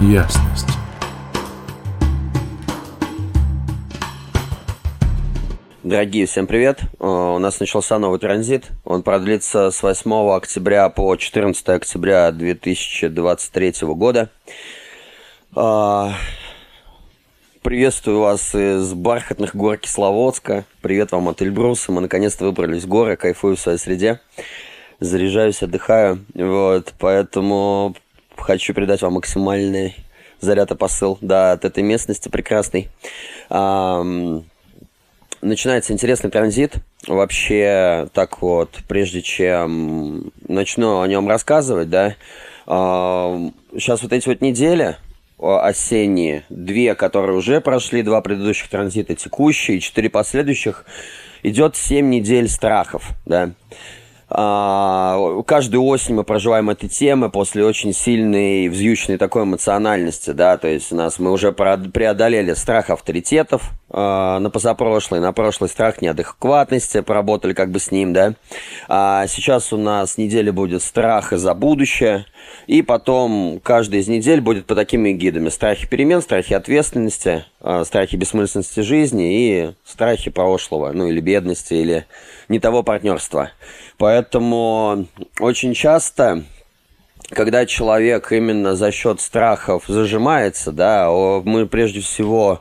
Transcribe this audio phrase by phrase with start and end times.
[0.00, 0.66] ясность.
[5.82, 6.80] Дорогие, всем привет.
[6.98, 8.68] Э, у нас начался новый транзит.
[8.84, 14.30] Он продлится с 8 октября по 14 октября 2023 года.
[15.54, 16.08] Э,
[17.62, 20.64] приветствую вас из бархатных гор Кисловодска.
[20.80, 21.92] Привет вам от Эльбруса.
[21.92, 24.20] Мы наконец-то выбрались в горы, кайфую в своей среде.
[25.00, 26.24] Заряжаюсь, отдыхаю.
[26.34, 27.94] Вот, поэтому
[28.42, 29.96] хочу передать вам максимальный
[30.40, 32.88] заряд и посыл да, от этой местности прекрасной
[35.42, 36.74] начинается интересный транзит.
[37.06, 42.14] Вообще, так вот, прежде чем начну о нем рассказывать, да,
[42.66, 44.96] сейчас вот эти вот недели
[45.38, 50.84] осенние, две, которые уже прошли, два предыдущих транзита текущие, четыре последующих,
[51.42, 53.52] идет семь недель страхов, да.
[54.32, 60.68] А, каждую осень мы проживаем эти темы после очень сильной, взъючной такой эмоциональности, да, то
[60.68, 67.00] есть у нас мы уже преодолели страх авторитетов э, на позапрошлый, на прошлый страх неадекватности,
[67.00, 68.34] поработали как бы с ним, да.
[68.88, 72.24] А сейчас у нас неделя будет страх за будущее,
[72.68, 75.48] и потом каждая из недель будет по такими гидами.
[75.48, 82.06] Страхи перемен, страхи ответственности, э, страхи бессмысленности жизни и страхи прошлого, ну или бедности, или
[82.48, 83.50] не того партнерства.
[83.98, 84.19] Поэтому
[85.38, 86.44] очень часто
[87.30, 92.60] когда человек именно за счет страхов зажимается, да, мы прежде всего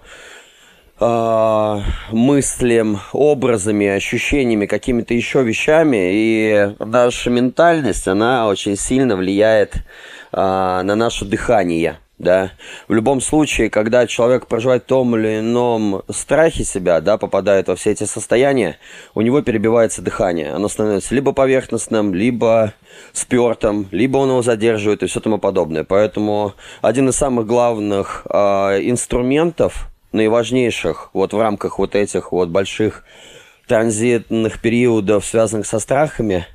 [1.00, 1.80] э,
[2.12, 9.82] мыслим образами, ощущениями, какими-то еще вещами, и наша ментальность, она очень сильно влияет э,
[10.34, 12.52] на наше дыхание да.
[12.90, 17.76] В любом случае, когда человек проживает в том или ином страхе себя, да, попадает во
[17.76, 18.78] все эти состояния,
[19.16, 20.52] у него перебивается дыхание.
[20.52, 22.74] Оно становится либо поверхностным, либо
[23.14, 25.86] спертым, либо он его задерживает и все тому подобное.
[25.86, 28.38] Поэтому один из самых главных э,
[28.82, 33.06] инструментов, наиважнейших вот в рамках вот этих вот больших
[33.68, 36.46] транзитных периодов, связанных со страхами,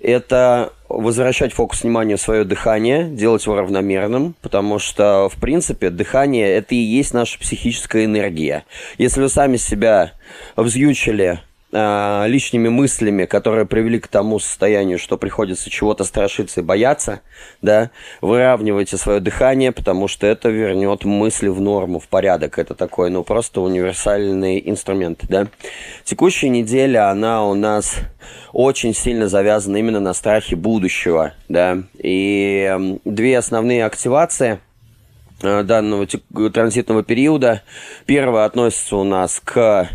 [0.00, 6.48] это возвращать фокус внимания в свое дыхание, делать его равномерным, потому что, в принципе, дыхание–
[6.56, 8.64] это и есть наша психическая энергия.
[8.98, 10.12] Если вы сами себя
[10.56, 11.40] взъючили
[11.74, 17.20] э, лишними мыслями, которые привели к тому состоянию, что приходится чего-то страшиться и бояться,
[17.60, 17.90] да,
[18.20, 22.58] выравнивайте свое дыхание, потому что это вернет мысли в норму, в порядок.
[22.58, 25.48] Это такой, ну, просто универсальный инструмент, да.
[26.04, 27.96] Текущая неделя, она у нас
[28.52, 31.78] очень сильно завязана именно на страхе будущего, да.
[31.98, 34.60] И две основные активации
[35.42, 37.62] э,– данного транзитного периода.
[38.06, 39.88] Первая относится у нас к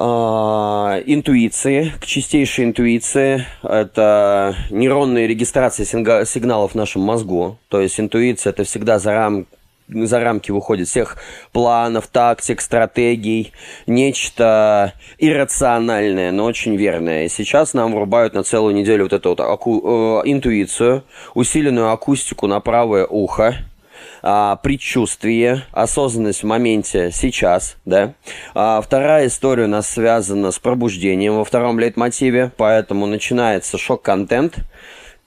[0.00, 3.46] интуиции, к чистейшей интуиции.
[3.62, 7.58] Это нейронная регистрация сигналов в нашем мозгу.
[7.68, 9.46] То есть интуиция это всегда за рам
[9.92, 11.16] за рамки выходит всех
[11.52, 13.52] планов, тактик, стратегий,
[13.86, 17.24] нечто иррациональное, но очень верное.
[17.24, 22.46] И сейчас нам врубают на целую неделю вот эту вот аку, э, интуицию, усиленную акустику
[22.46, 23.56] на правое ухо,
[24.22, 28.14] а, предчувствие, осознанность в моменте сейчас, да.
[28.54, 34.58] А, вторая история у нас связана с пробуждением во втором лейтмотиве, поэтому начинается шок-контент,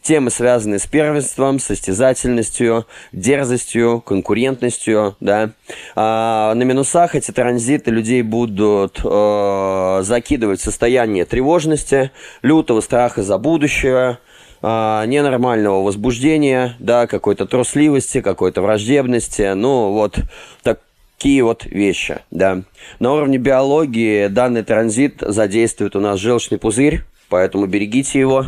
[0.04, 5.52] темы, связанные с первенством, состязательностью, дерзостью, конкурентностью, да.
[5.96, 12.12] А, на минусах эти транзиты людей будут э, закидывать в состояние тревожности,
[12.42, 14.20] лютого страха за будущее,
[14.66, 20.20] а, ненормального возбуждения, да, какой-то трусливости, какой-то враждебности, ну вот
[20.64, 22.62] такие вот вещи, да.
[23.00, 28.46] На уровне биологии данный транзит задействует у нас желчный пузырь, поэтому берегите его.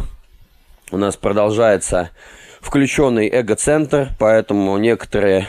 [0.89, 2.11] У нас продолжается
[2.65, 5.47] включенный эго-центр, поэтому некоторые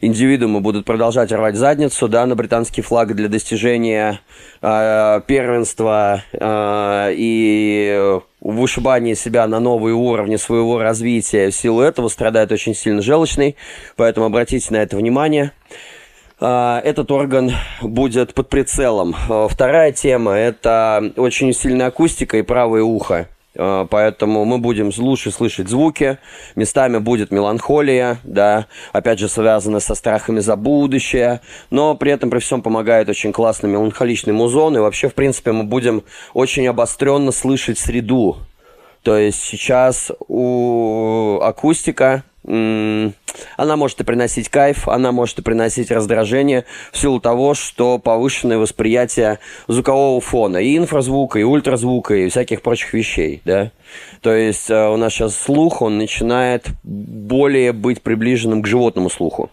[0.00, 4.20] индивидуумы будут продолжать рвать задницу да, на британский флаг для достижения
[4.62, 11.50] э, первенства э, и вышибания себя на новые уровни своего развития.
[11.50, 13.56] В силу этого страдает очень сильно желчный,
[13.96, 15.52] поэтому обратите на это внимание
[16.40, 19.14] этот орган будет под прицелом.
[19.48, 23.28] Вторая тема– это очень сильная акустика и правое ухо.
[23.56, 26.18] А, поэтому мы будем лучше слышать звуки,
[26.56, 31.40] местами будет меланхолия, да, опять же связано со страхами за будущее,
[31.70, 35.64] но при этом при всем помогает очень классный меланхоличный музон, и вообще, в принципе, мы
[35.64, 36.02] будем
[36.32, 38.38] очень обостренно слышать среду.
[39.02, 46.64] То есть сейчас у акустика она может и приносить кайф, она может и приносить раздражение
[46.92, 52.92] в силу того, что повышенное восприятие звукового фона, и инфразвука, и ультразвука, и всяких прочих
[52.92, 53.70] вещей, да.
[54.20, 59.50] То есть э, у нас сейчас слух, он начинает более быть приближенным к животному слуху.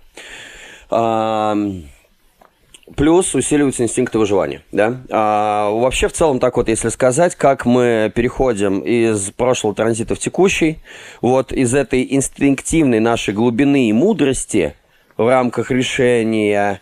[2.96, 5.02] Плюс усиливаются инстинкты выживания, да.
[5.10, 10.20] А, вообще, в целом, так вот, если сказать, как мы переходим из прошлого транзита в
[10.20, 10.80] текущий,
[11.22, 14.76] вот из этой инстинктивной нашей глубины и мудрости
[15.16, 16.82] в рамках решения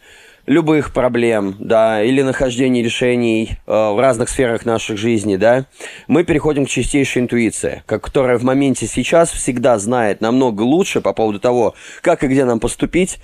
[0.49, 5.67] любых проблем, да, или нахождения решений э, в разных сферах наших жизни, да,
[6.07, 11.39] мы переходим к чистейшей интуиции, которая в моменте сейчас всегда знает намного лучше по поводу
[11.39, 13.19] того, как и где нам поступить,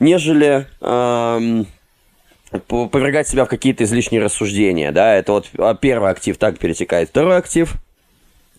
[0.00, 0.66] нежели...
[0.80, 1.64] Э,
[2.66, 7.36] повергать себя в какие-то излишние рассуждения, да, это вот а, первый актив так перетекает, второй
[7.36, 7.74] актив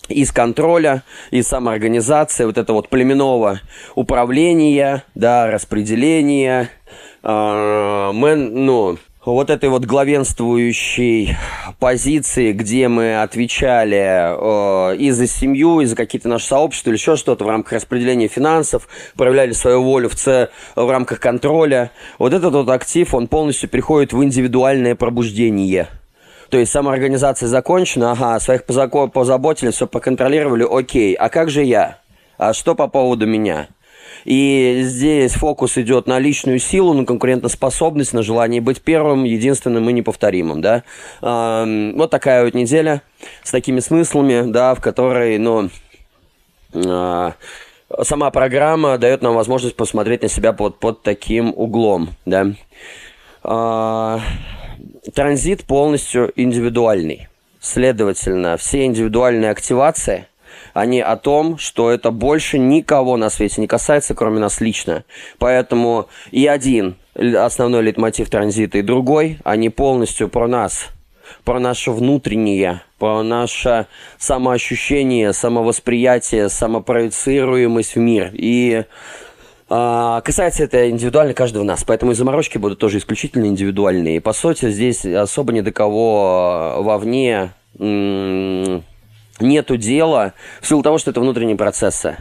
[0.08, 3.62] из контроля, из самоорганизации, вот это вот племенного
[3.96, 6.70] управления, да, распределения,
[7.24, 11.38] э, мы, ну, вот этой вот главенствующей
[11.80, 17.16] позиции, где мы отвечали э, и за семью, и за какие-то наши сообщества, или еще
[17.16, 20.50] что-то в рамках распределения финансов, проявляли свою волю в, ц...
[20.76, 25.88] в рамках контроля, вот этот вот актив, он полностью переходит в индивидуальное пробуждение.
[26.50, 32.00] То есть самоорганизация закончена, ага, своих позаботили, все поконтролировали, окей, а как же я?
[32.38, 33.68] А что по поводу меня?
[34.26, 39.94] И здесь фокус идет на личную силу, на конкурентоспособность, на желание быть первым, единственным и
[39.94, 40.84] неповторимым, да.
[41.22, 43.02] Вот такая вот неделя
[43.44, 45.70] с такими смыслами, да, в которой, ну,
[46.74, 47.34] а,
[48.04, 52.48] сама программа дает нам возможность посмотреть на себя под, под таким углом, да.
[53.44, 54.20] А,
[55.14, 57.28] транзит полностью индивидуальный.
[57.60, 60.28] Следовательно, все индивидуальные активации–
[60.74, 65.04] они о том, что это больше никого на свете не касается, кроме нас лично.
[65.38, 70.88] Поэтому и один основной лейтмотив транзита, и другой, они полностью про нас,
[71.44, 73.88] про наше внутреннее, про наше
[74.18, 78.32] самоощущение, самовосприятие, самопроецируемость в мир.
[78.34, 78.86] И
[79.70, 84.18] а, Касается это индивидуально каждого нас, поэтому и заморочки будут тоже исключительно индивидуальные.
[84.18, 87.54] И, по сути, здесь особо ни до кого вовне
[89.42, 92.18] нету дела в силу того, что это внутренние процессы.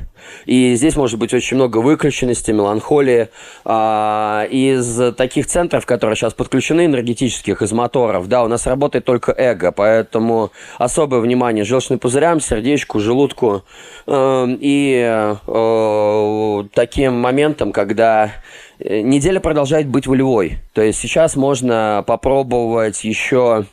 [0.47, 3.29] И здесь может быть очень много выключенности, меланхолии.
[3.65, 9.33] А, из таких центров, которые сейчас подключены энергетических, из моторов, да, у нас работает только
[9.33, 13.65] эго, поэтому особое внимание желчным пузырям, сердечку, желудку
[14.07, 18.33] э, и э, таким моментом, когда
[18.79, 20.59] неделя продолжает быть волевой.
[20.73, 23.67] То есть сейчас можно попробовать еще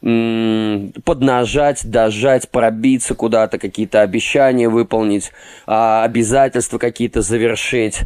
[0.00, 5.30] поднажать, дожать, пробиться куда-то, какие-то обещания выполнить,
[5.66, 8.00] а, обязательства какие-то завершить,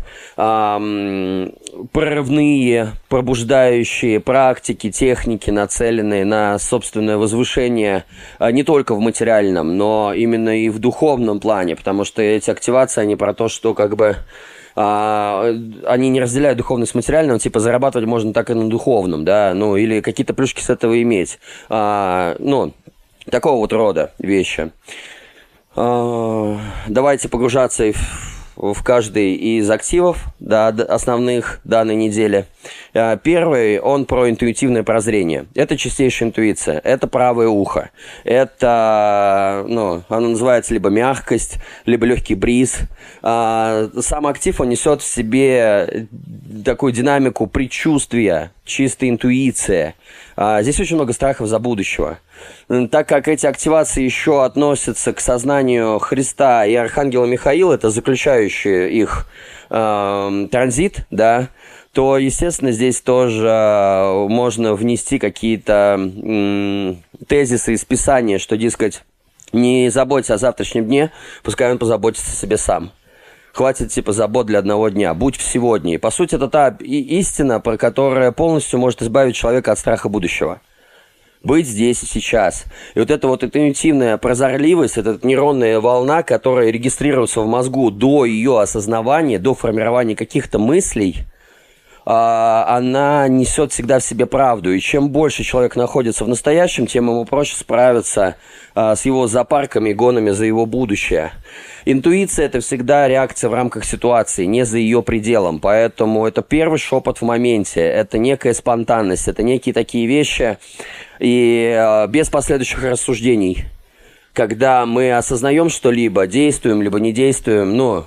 [1.93, 8.05] прорывные, пробуждающие практики, техники, нацеленные на собственное возвышение
[8.38, 13.02] а, не только в материальном, но именно и в духовном плане, потому что эти активации,
[13.02, 14.16] они про то, что как бы
[14.76, 15.53] а,
[15.87, 19.76] они не разделяют духовность с материальным, типа зарабатывать можно так и на духовном, да, ну,
[19.76, 21.38] или какие-то плюшки с этого иметь.
[21.69, 22.73] А, ну,
[23.31, 24.71] такого вот рода вещи.
[25.76, 32.47] А, давайте погружаться в в каждый из активов да, основных данной недели.
[32.94, 35.46] А, первый, он про интуитивное прозрение.
[35.55, 37.91] Это чистейшая интуиция, это правое ухо.
[38.23, 41.56] Это, ну, оно называется либо мягкость,
[41.87, 42.79] либо легкий бриз.
[43.23, 46.06] А, сам актив, он несет в себе
[46.64, 49.95] такую динамику предчувствия, чистой интуиции.
[50.37, 52.19] А, здесь очень много страхов за будущего.
[52.90, 59.26] Так как эти активации еще относятся к сознанию Христа и Архангела Михаила, это заключающие их
[59.71, 61.49] э, транзит, да,
[61.95, 65.97] то, естественно, здесь тоже э, можно внести какие-то
[67.29, 69.05] тезисы из Писания, что, дескать,
[69.53, 71.13] не заботься о завтрашнем дне,
[71.45, 72.91] пускай он позаботится о себе сам
[73.53, 75.95] хватит типа забот для одного дня, будь в сегодня.
[75.95, 80.61] И по сути это та истина, про которая полностью может избавить человека от страха будущего.
[81.45, 82.65] Быть здесь и сейчас.
[82.97, 88.61] И вот эта вот интуитивная прозорливость, эта нейронная волна, которая регистрируется в мозгу до ее
[88.61, 91.19] осознавания, до формирования каких-то мыслей–
[92.04, 94.73] она несет всегда в себе правду.
[94.73, 98.37] И чем больше человек находится в настоящем, тем ему проще справиться
[98.75, 101.32] а, с его запарками и гонами за его будущее.
[101.87, 105.61] Интуиция– это всегда реакция в рамках ситуации, не за ее пределом.
[105.61, 110.58] Поэтому это первый шепот в моменте, это некая спонтанность, это некие такие вещи,
[111.20, 113.64] и а, без последующих рассуждений.
[114.34, 118.04] Когда мы осознаем что-либо, действуем, либо не действуем, ну,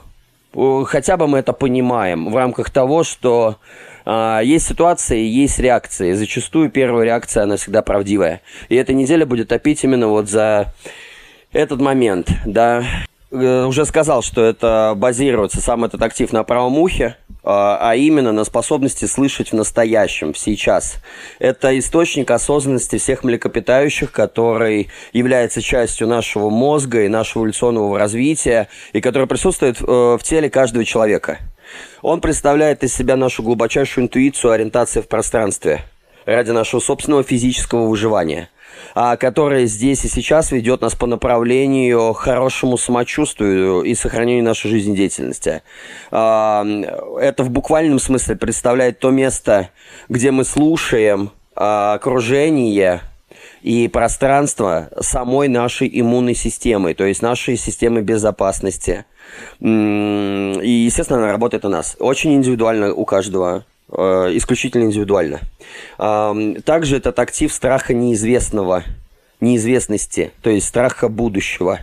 [0.85, 3.57] хотя бы мы это понимаем в рамках того, что
[4.05, 6.13] э, есть ситуации, есть реакции.
[6.13, 8.41] Зачастую первая реакция, она всегда правдивая.
[8.69, 10.73] И эта неделя будет топить именно вот за
[11.51, 12.83] этот момент, да.
[13.29, 17.17] Э, уже сказал, что это базируется сам этот актив на правом ухе,
[17.49, 20.97] а, а именно на способности слышать в настоящем, сейчас.
[21.39, 28.99] Это источник осознанности всех млекопитающих, который является частью нашего мозга и нашего эволюционного развития, и
[28.99, 31.37] который присутствует э, в теле каждого человека.
[32.01, 35.85] Он представляет из себя нашу глубочайшую интуицию ориентации в пространстве
[36.25, 38.49] ради нашего собственного физического выживания–
[38.93, 45.61] которая здесь и сейчас ведет нас по направлению хорошему самочувствию и сохранению нашей жизнедеятельности.
[46.11, 46.65] А,
[47.19, 49.69] это в буквальном смысле представляет то место,
[50.09, 53.01] где мы слушаем а, окружение
[53.61, 59.05] и пространство самой нашей иммунной системы, то есть нашей системы безопасности.
[59.59, 61.95] И, естественно, она работает у нас.
[61.99, 65.39] Очень индивидуально у каждого исключительно индивидуально.
[65.97, 68.83] Также этот актив страха неизвестного,
[69.39, 71.79] неизвестности, то есть страха будущего.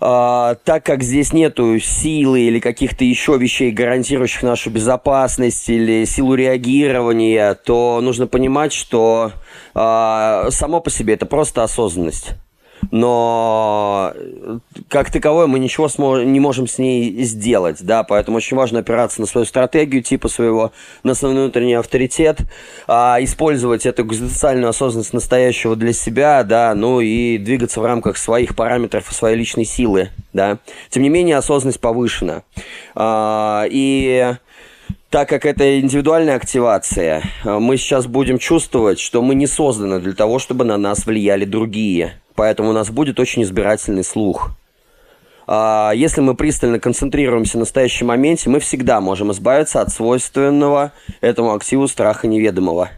[0.00, 6.34] А, так как здесь нету силы или каких-то еще вещей, гарантирующих нашу безопасность или силу
[6.34, 9.32] реагирования, то нужно понимать, что
[9.74, 12.34] а, само по себе это просто осознанность
[12.90, 14.12] но
[14.88, 15.88] как таковое мы ничего
[16.22, 20.72] не можем с ней сделать, да, поэтому очень важно опираться на свою стратегию, типа своего,
[21.02, 22.40] на свой внутренний авторитет,
[22.86, 28.54] а, использовать эту экзистенциальную осознанность настоящего для себя, да, ну и двигаться в рамках своих
[28.56, 30.58] параметров и своей личной силы, да.
[30.90, 32.42] Тем не менее, осознанность повышена.
[32.94, 34.34] А, и
[35.10, 40.38] так как это индивидуальная активация, мы сейчас будем чувствовать, что мы не созданы для того,
[40.38, 44.52] чтобы на нас влияли другие– поэтому у нас будет очень избирательный слух.
[45.48, 51.52] А, если мы пристально концентрируемся на настоящем моменте, мы всегда можем избавиться от свойственного этому
[51.52, 52.90] активу страха неведомого.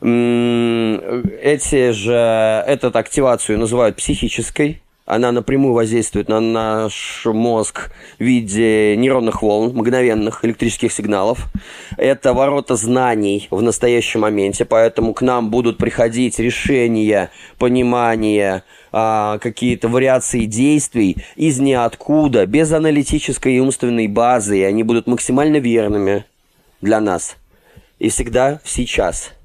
[0.00, 9.42] Эти же, эту активацию называют психической, она напрямую воздействует на наш мозг в виде нейронных
[9.42, 11.46] волн, мгновенных электрических сигналов.
[11.98, 19.88] Это ворота знаний в настоящем моменте, поэтому к нам будут приходить решения, понимания, а, какие-то
[19.88, 26.24] вариации действий из ниоткуда, без аналитической и умственной базы, и они будут максимально верными
[26.80, 27.36] для нас.
[27.98, 29.32] И всегда сейчас–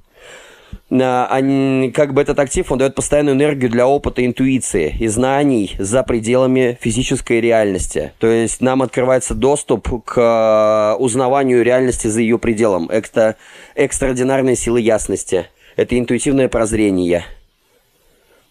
[0.89, 6.03] они, как бы этот актив, он дает постоянную энергию для опыта, интуиции и знаний за
[6.03, 8.13] пределами физической реальности.
[8.17, 12.89] То есть нам открывается доступ к э, узнаванию реальности за ее пределом.
[12.89, 13.35] Это
[13.75, 15.47] экстраординарные силы ясности.
[15.75, 17.23] Это интуитивное прозрение.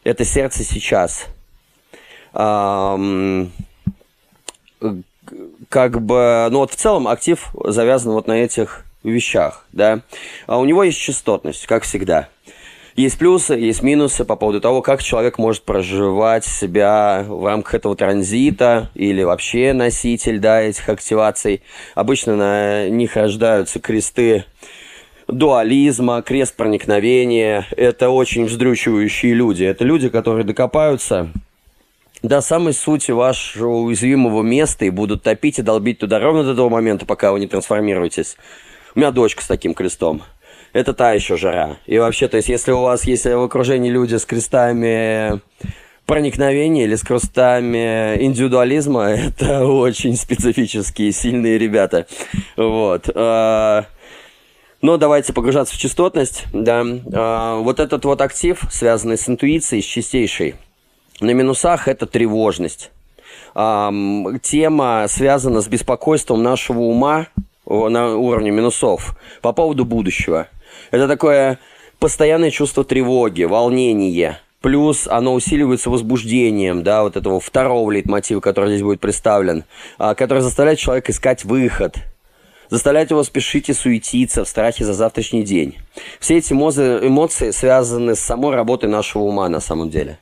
[0.04, 1.26] Это сердце сейчас.
[2.32, 3.52] Эм,
[5.68, 10.00] как бы, ну вот в целом актив завязан вот на этих вещах, да.
[10.46, 12.28] А у него есть частотность, как всегда.
[12.96, 17.94] Есть плюсы, есть минусы по поводу того, как человек может проживать себя в рамках этого
[17.94, 21.62] транзита или вообще носитель, да, этих активаций.
[21.94, 24.46] Обычно на них рождаются кресты
[25.28, 27.68] дуализма, крест проникновения.
[27.76, 29.62] Это очень вздрючивающие люди.
[29.62, 31.28] Это люди, которые докопаются
[32.22, 36.68] до самой сути вашего уязвимого места и будут топить и долбить туда ровно до того
[36.68, 38.36] момента, пока вы не трансформируетесь.
[38.98, 40.24] У меня дочка с таким крестом.
[40.72, 41.76] Это та еще жара.
[41.86, 45.40] И вообще, то есть, если у вас есть в окружении люди с крестами
[46.04, 52.08] проникновения или с крестами индивидуализма, это очень специфические, сильные ребята.
[52.56, 53.08] Вот.
[53.14, 53.84] А,
[54.82, 56.46] но давайте погружаться в частотность.
[56.52, 56.84] Да.
[57.12, 60.56] А, вот этот вот актив, связанный с интуицией, с чистейшей,
[61.20, 62.90] на минусах это тревожность.
[63.54, 67.28] Тема связана с беспокойством нашего ума
[67.68, 70.48] на уровне минусов по поводу будущего.
[70.90, 71.58] Это такое
[71.98, 74.40] постоянное чувство тревоги, волнения.
[74.60, 79.64] Плюс оно усиливается возбуждением, да, вот этого второго лейтмотива, который здесь будет представлен,
[79.98, 81.98] а, который заставляет человека искать выход,
[82.68, 85.76] заставляет его спешить и суетиться в страхе за завтрашний день.
[86.18, 90.18] Все эти эмоции связаны с самой работой нашего ума на самом деле.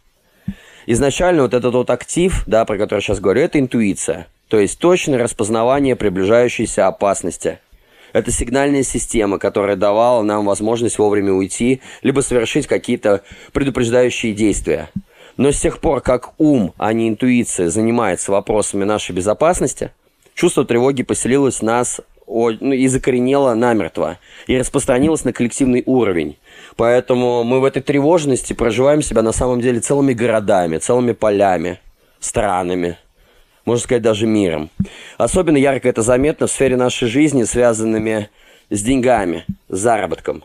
[0.84, 4.78] Изначально вот этот вот актив, да, про который я сейчас говорю, это интуиция– то есть
[4.78, 7.58] точное распознавание приближающейся опасности.
[8.12, 13.22] Это сигнальная система, которая давала нам возможность вовремя уйти, либо совершить какие-то
[13.52, 14.88] предупреждающие действия.
[15.36, 19.90] Но с тех пор, как ум, а не интуиция, занимается вопросами нашей безопасности,
[20.34, 26.38] чувство тревоги поселилось в нас ну, и закоренело намертво, и распространилось на коллективный уровень.
[26.76, 31.80] Поэтому мы в этой тревожности проживаем себя на самом деле целыми городами, целыми полями,
[32.18, 32.98] странами,
[33.66, 34.70] можно сказать, даже миром.
[35.18, 38.30] Особенно ярко это заметно в сфере нашей жизни, связанными
[38.70, 40.42] с деньгами, с заработком.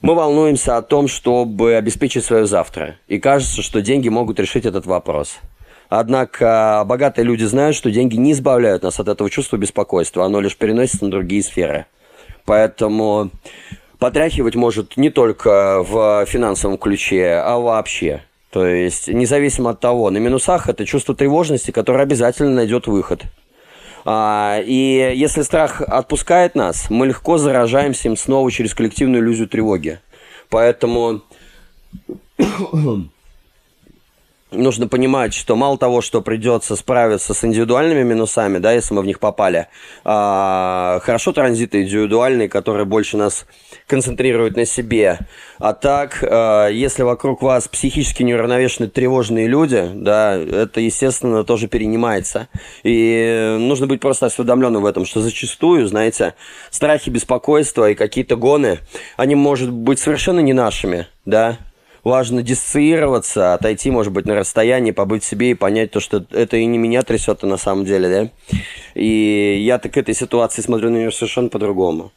[0.00, 2.96] Мы волнуемся о том, чтобы обеспечить свое завтра.
[3.08, 5.38] И кажется, что деньги могут решить этот вопрос.
[5.88, 10.56] Однако богатые люди знают, что деньги не избавляют нас от этого чувства беспокойства, оно лишь
[10.56, 11.86] переносится на другие сферы.
[12.44, 13.30] Поэтому
[13.98, 18.22] потряхивать может не только в финансовом ключе, а вообще.
[18.50, 23.24] То есть, независимо от того, на минусах это чувство тревожности, которое обязательно найдет выход.
[24.04, 30.00] А, и если страх отпускает нас, мы легко заражаемся им снова через коллективную иллюзию тревоги.
[30.48, 31.22] Поэтому
[34.50, 39.06] нужно понимать, что мало того, что придется справиться с индивидуальными минусами, да, если мы в
[39.06, 39.68] них попали,
[40.04, 43.46] а, хорошо транзиты индивидуальные, которые больше нас
[43.86, 45.18] концентрируют на себе.
[45.58, 52.48] А так, а, если вокруг вас психически неуравновешенные тревожные люди, да, это, естественно, тоже перенимается.
[52.82, 56.34] И нужно быть просто осведомленным в этом, что зачастую, знаете,
[56.70, 58.78] страхи, беспокойства и какие-то гоны,
[59.16, 61.58] они, может быть, совершенно не нашими, да,
[62.08, 66.64] важно диссоциироваться, отойти, может быть, на расстояние, побыть себе и понять то, что это и
[66.66, 68.58] не меня трясет на самом деле, да.
[68.94, 72.10] И я так этой ситуации смотрю на нее совершенно по-другому.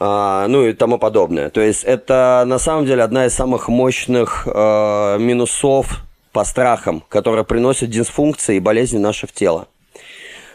[0.00, 1.50] А, ну и тому подобное.
[1.50, 6.02] То есть это на самом деле одна из самых мощных а, минусов
[6.32, 9.68] по страхам, которая приносит дисфункции и болезни нашего тела.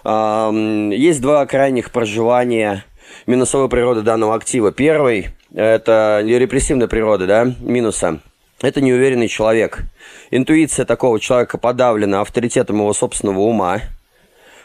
[0.04, 2.84] А, есть два крайних проживания
[3.26, 4.72] минусовой природы данного актива.
[4.72, 8.20] Первый– это репрессивная природа, да, минуса–
[8.62, 9.84] это неуверенный человек.
[10.32, 13.82] Интуиция такого человека подавлена авторитетом его собственного ума.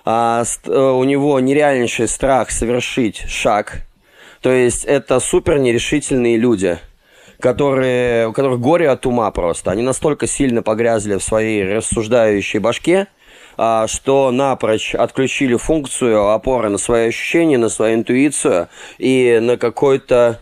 [0.04, 3.82] А э, у него нереальнейший страх совершить шаг.
[4.40, 6.78] То есть это супер нерешительные люди,
[7.38, 9.70] которые, у которых горе от ума просто.
[9.70, 13.06] Они настолько сильно погрязли в своей рассуждающей башке,
[13.56, 18.68] а, что напрочь отключили функцию опоры на свои ощущения, на свою интуицию
[18.98, 20.40] и на какой-то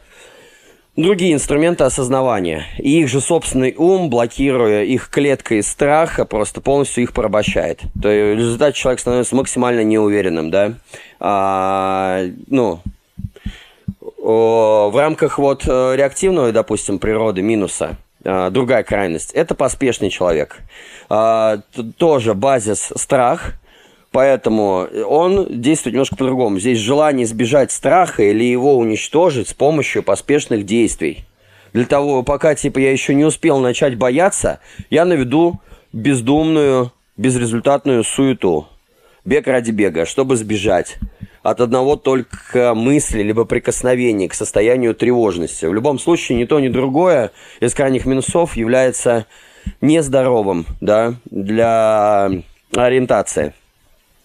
[1.03, 2.67] другие инструменты осознавания.
[2.79, 7.81] И их же собственный ум, блокируя их клеткой страха, просто полностью их порабощает.
[8.01, 10.75] То есть в результате человек становится максимально неуверенным, да.
[11.19, 12.81] А, ну,
[14.01, 20.59] в рамках вот э, реактивного, допустим, природы минуса, а, другая крайность, это поспешный человек.
[21.09, 21.61] А,
[21.97, 23.55] тоже базис страх–
[24.13, 26.59] Поэтому он действует немножко по-другому.
[26.59, 31.25] Здесь желание избежать страха или его уничтожить с помощью поспешных действий.
[31.73, 34.59] Для того, пока типа я еще не успел начать бояться,
[34.91, 35.61] я наведу
[35.93, 38.67] бездумную, безрезультатную суету.
[39.25, 40.99] Бег ради бега, чтобы сбежать
[41.43, 45.67] от одного только мысли либо прикосновения к состоянию тревожности.
[45.67, 49.27] В любом случае, ни то, ни другое из крайних минусов является
[49.81, 52.31] нездоровым да, для
[52.75, 53.55] ориентации.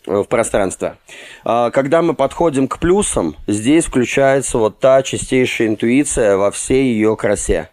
[0.07, 0.97] Э, в пространство.
[1.43, 7.15] А, когда мы подходим к плюсам, здесь включается вот та чистейшая интуиция во всей ее
[7.15, 7.69] красе.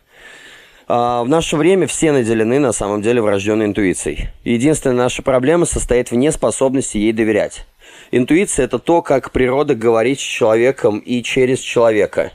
[0.88, 4.30] А, в наше время все наделены на самом деле врожденной интуицией.
[4.44, 7.66] Единственная наша проблема состоит в неспособности ей доверять.
[8.10, 12.32] Интуиция– это то, как природа говорит с человеком и через человека.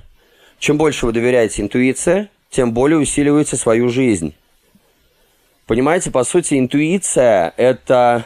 [0.59, 4.33] Чем больше вы доверяете интуиции, тем более усиливаете свою жизнь.
[5.65, 8.25] Понимаете, по сути, интуиция– это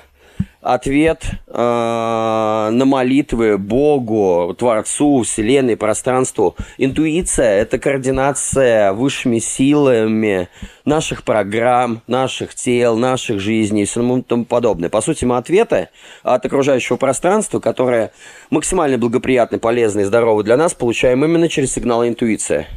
[0.61, 6.55] ответ э, на молитвы Богу, Творцу, Вселенной, пространству.
[6.77, 10.49] Интуиция– это координация высшими силами
[10.85, 14.89] наших программ, наших тел, наших жизней и тому подобное.
[14.89, 15.89] По сути, мы ответы
[16.23, 18.11] от окружающего пространства, которое
[18.49, 22.67] максимально благоприятны, полезны и здоровы для нас, получаем именно через сигналы интуиции.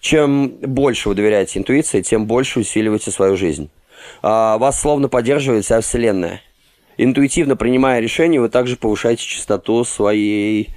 [0.00, 3.70] Чем больше вы доверяете интуиции, тем больше усиливаете свою жизнь.
[4.22, 6.40] А, вас словно поддерживает вся Вселенная
[6.98, 10.70] интуитивно принимая решения, вы также повышаете частоту своей,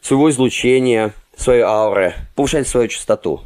[0.00, 3.40] своего излучения, своей ауры, повышаете свою частоту.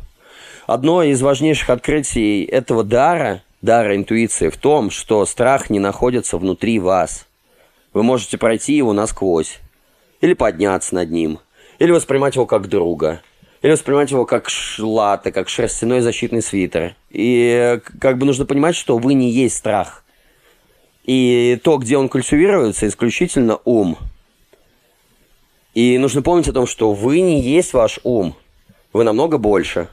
[0.67, 6.81] Одно из важнейших открытий этого дара, дара интуиции, в том, что страх не находится внутри
[6.81, 7.27] вас.
[7.95, 9.61] Вы можете пройти его насквозь,
[10.21, 11.39] или подняться над ним,
[11.79, 13.23] или воспринимать его как друга,
[13.63, 16.97] или воспринимать его как шлата, как шерстяной защитный свитер.
[17.11, 20.03] И как бы нужно понимать, что вы не есть страх–
[21.07, 23.97] и то, где он культивируется, исключительно ум.
[25.73, 28.35] И нужно помнить о том, что вы не есть ваш ум.
[28.93, 29.89] Вы намного больше.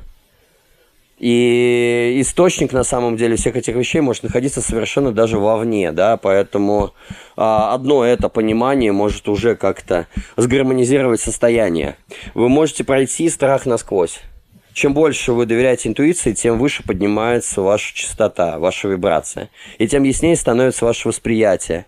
[1.19, 6.93] И источник, на самом деле, всех этих вещей может находиться совершенно даже вовне, да, поэтому
[7.37, 11.95] а, одно это понимание может уже как-то сгармонизировать состояние.
[12.33, 14.19] Вы можете пройти страх насквозь
[14.73, 19.49] чем больше вы доверяете интуиции, тем выше поднимается ваша частота, ваша вибрация.
[19.77, 21.85] И тем яснее становится ваше восприятие.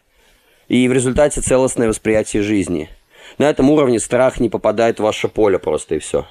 [0.67, 2.89] И в результате целостное восприятие жизни.
[3.37, 6.25] На этом уровне страх не попадает в ваше поле просто и все.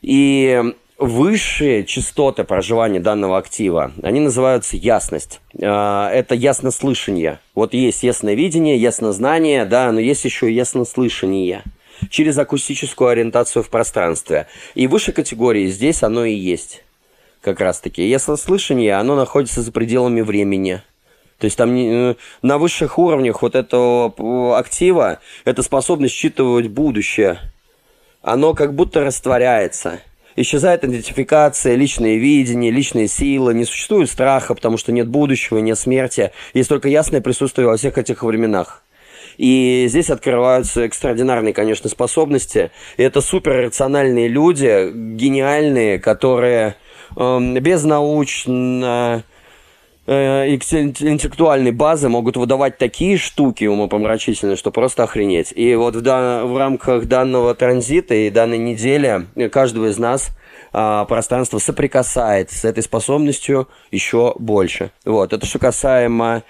[0.00, 0.62] И
[0.98, 5.40] высшие частоты проживания данного актива, они называются ясность.
[5.60, 7.40] А, это яснослышание.
[7.54, 11.64] Вот есть ясновидение, яснознание, да, но есть еще яснослышание
[12.10, 14.46] через акустическую ориентацию в пространстве.
[14.74, 16.84] И выше категории здесь оно и есть.
[17.40, 18.08] Как раз таки.
[18.08, 20.82] Яснослышание, оно находится за пределами времени.
[21.38, 27.40] То есть там э, на высших уровнях вот этого э, актива это способность считывать будущее.
[28.22, 30.00] Оно как будто растворяется.
[30.36, 36.30] Исчезает идентификация, личное видение, личные силы, не существует страха, потому что нет будущего, нет смерти.
[36.54, 38.82] Есть только ясное присутствие во всех этих временах.
[39.38, 42.70] И здесь открываются экстраординарные, конечно, способности.
[42.96, 46.76] И это суперрациональные люди, гениальные, которые
[47.16, 49.24] э, безнаучно
[50.06, 55.52] э, интеллектуальной базы могут выдавать такие штуки умопомрачительные, что просто охренеть.
[55.54, 60.30] И вот в, дан- в рамках данного транзита и данной недели каждого из нас
[60.72, 64.90] а, пространство соприкасает с этой способностью еще больше.
[65.04, 66.42] Вот, это что касаемо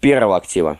[0.00, 0.78] первого актива.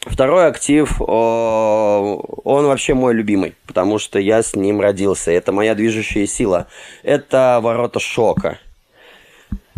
[0.00, 5.30] Второй актив, он вообще мой любимый, потому что я с ним родился.
[5.32, 6.68] Это моя движущая сила.
[7.02, 8.58] Это ворота шока.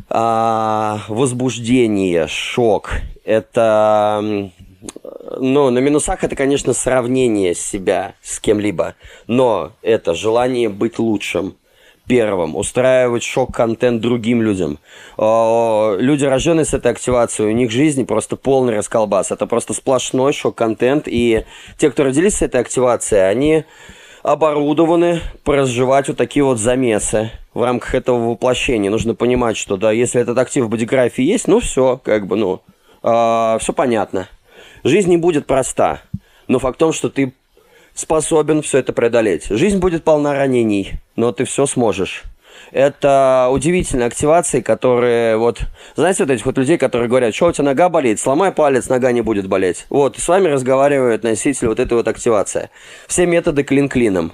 [0.09, 2.91] А, возбуждение, шок.
[3.25, 4.51] Это
[5.39, 8.95] ну, на минусах это, конечно, сравнение себя с кем-либо,
[9.27, 11.57] но это желание быть лучшим,
[12.11, 14.81] первым, устраивать шок-контент другим людям.
[15.17, 19.31] Люди, рожденные с этой активацией, у них жизнь просто полный расколбас.
[19.31, 21.05] Это просто сплошной шок-контент.
[21.07, 21.45] И
[21.79, 23.65] те, кто родились с этой активацией, они
[24.25, 28.91] оборудованы проживать вот такие вот замесы в рамках этого воплощения.
[28.91, 32.61] Нужно понимать, что да, если этот актив в бодиграфии есть, ну все, как бы, ну,
[33.05, 34.29] э, все понятно.
[34.83, 36.01] Жизнь не будет проста.
[36.49, 37.35] Но факт в том, что ты
[38.01, 39.47] способен все это преодолеть.
[39.49, 42.25] Жизнь будет полна ранений, но ты все сможешь.
[42.73, 45.61] Это удивительные активации, которые вот...
[45.97, 49.13] Знаете, вот этих вот людей, которые говорят, что у тебя нога болит, сломай палец, нога
[49.13, 49.87] не будет болеть.
[49.91, 52.71] Вот, с вами разговаривает носитель вот этой вот активации.
[53.09, 54.33] Все методы клин-клином.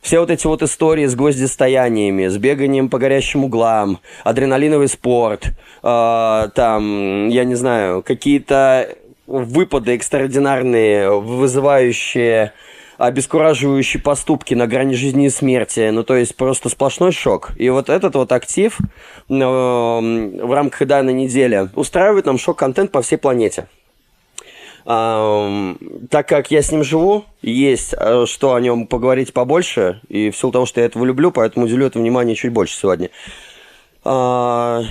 [0.00, 5.48] Все вот эти вот истории с гвоздистояниями, с беганием по горящим углам, адреналиновый спорт,
[5.82, 12.52] э, там, я не знаю, какие-то выпады экстраординарные, вызывающие
[13.00, 15.88] обескураживающие поступки на грани жизни и смерти.
[15.88, 17.52] Ну, то есть просто сплошной шок.
[17.56, 23.16] И вот этот вот актив э, в рамках данной недели устраивает нам шок-контент по всей
[23.16, 23.68] планете.
[24.84, 25.74] А,
[26.10, 30.36] так как я с ним живу, есть э, что о нем поговорить побольше, и в
[30.36, 33.08] силу того, что я этого люблю, поэтому уделю это внимание чуть больше сегодня.
[34.04, 34.82] А,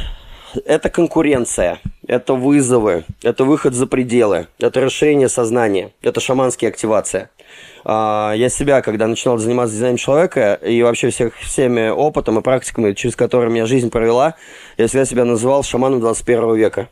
[0.66, 7.30] это конкуренция, это вызовы, это выход за пределы, это расширение сознания, это шаманские активация.
[7.84, 12.94] А, я себя, когда начинал заниматься дизайном человека и вообще всех, всеми опытом и практиками,
[12.94, 14.36] через которые меня жизнь провела,
[14.78, 16.90] я всегда себя называл шаманом 21 века.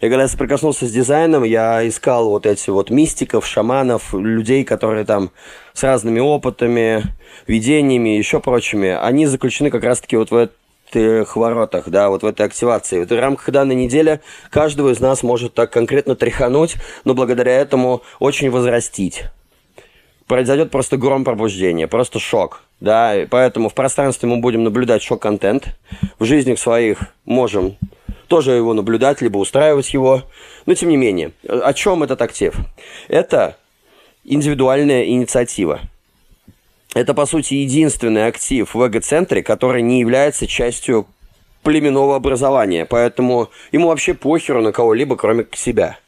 [0.00, 5.04] И когда я соприкоснулся с дизайном, я искал вот эти вот мистиков, шаманов, людей, которые
[5.04, 5.30] там
[5.72, 7.02] с разными опытами,
[7.46, 8.88] видениями еще прочими.
[8.90, 10.56] Они заключены как раз-таки вот в этом
[10.94, 13.00] этих воротах, да, вот в этой активации.
[13.00, 14.20] Вот в рамках данной недели
[14.50, 19.24] каждого из нас может так конкретно тряхануть, но благодаря этому очень возрастить.
[20.26, 25.76] Произойдет просто гром пробуждения, просто шок, да, и поэтому в пространстве мы будем наблюдать шок-контент,
[26.18, 27.76] в жизнях своих можем
[28.28, 30.22] тоже его наблюдать, либо устраивать его,
[30.66, 32.54] но тем не менее, о чем этот актив?
[33.08, 33.56] Это
[34.24, 35.80] индивидуальная инициатива.
[36.94, 41.06] Это, по сути, единственный актив в эго-центре, который не является частью
[41.62, 45.98] племенного образования, поэтому ему вообще похеру на кого-либо, кроме себя.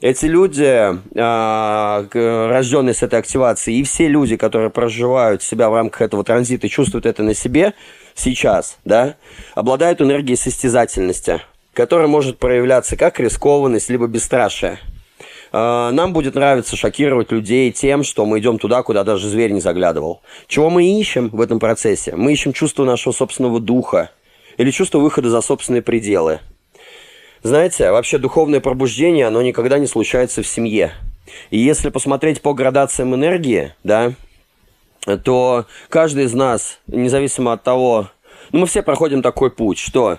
[0.00, 6.02] Эти люди, а, рожденные с этой активацией, и все люди, которые проживают себя в рамках
[6.02, 7.74] этого транзита и чувствуют это на себе
[8.14, 9.16] сейчас, да,
[9.54, 11.40] обладают энергией состязательности,
[11.72, 14.78] которая может проявляться как рискованность, либо бесстрашие–
[15.52, 19.60] Э, нам будет нравиться шокировать людей тем, что мы идем туда, куда даже зверь не
[19.60, 20.22] заглядывал.
[20.46, 22.14] Чего мы ищем в этом процессе?
[22.16, 24.10] Мы ищем чувство нашего собственного духа
[24.56, 26.40] или чувство выхода за собственные пределы.
[27.42, 30.92] Знаете, вообще духовное пробуждение, оно никогда не случается в семье.
[31.50, 34.12] И если посмотреть по градациям энергии, да,
[35.24, 38.10] то каждый из нас, независимо от того,
[38.52, 40.18] ну, мы все проходим такой путь, что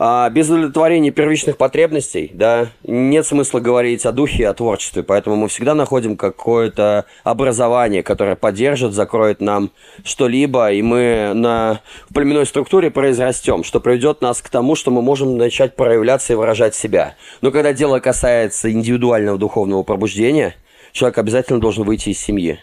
[0.00, 5.34] А без удовлетворения первичных потребностей, да, нет смысла говорить о духе и о творчестве, поэтому
[5.34, 9.72] мы всегда находим какое-то образование, которое поддержит, закроет нам
[10.04, 15.02] что-либо, и мы на в племенной структуре произрастем, что приведет нас к тому, что мы
[15.02, 17.16] можем начать проявляться и выражать себя.
[17.40, 20.54] Но когда дело касается индивидуального духовного пробуждения,
[20.92, 22.60] человек обязательно должен выйти из семьи.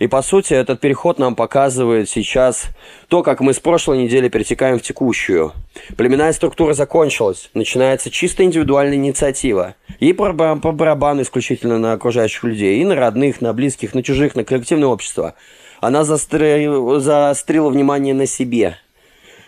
[0.00, 2.68] И по сути этот переход нам показывает сейчас
[3.08, 5.52] то, как мы с прошлой недели перетекаем в текущую.
[5.94, 9.74] Племенная структура закончилась, начинается чисто индивидуальная инициатива.
[9.98, 14.34] И по, по барабану исключительно на окружающих людей, и на родных, на близких, на чужих,
[14.34, 15.34] на коллективное общество.
[15.82, 18.78] Она заострила, заострила внимание на себе.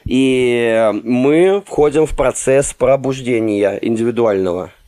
[0.05, 4.71] И мы входим в процесс пробуждения индивидуального–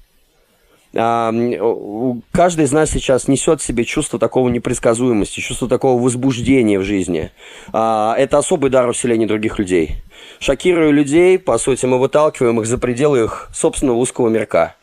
[0.94, 7.30] каждый из нас сейчас несет в себе чувство такого непредсказуемости, чувство такого возбуждения в жизни.
[7.72, 9.96] А, это особый дар усиления других людей.
[10.38, 14.76] Шокируя людей, по сути, мы выталкиваем их за пределы их собственного узкого мирка